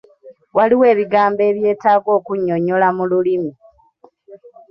Waliwo 0.57 0.83
ebigambo 0.93 1.41
ebyetaaga 1.51 2.09
okunnyonnyola 2.17 2.87
mu 2.97 3.03
lulimi. 3.09 3.51